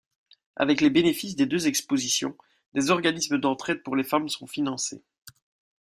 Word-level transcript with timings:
Avec 0.55 0.81
les 0.81 0.89
bénéfices 0.89 1.35
des 1.35 1.45
deux 1.45 1.67
expositions, 1.67 2.35
des 2.73 2.89
organismes 2.89 3.37
d'entraide 3.37 3.83
pour 3.83 3.95
les 3.95 4.03
femmes 4.03 4.29
sont 4.29 4.47
financés. 4.47 5.03